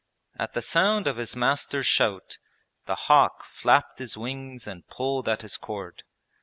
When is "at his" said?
5.29-5.57